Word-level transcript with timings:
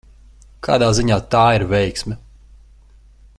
Kādā 0.67 0.87
ziņā 0.99 1.17
tā 1.35 1.43
ir 1.59 1.67
veiksme? 1.75 2.17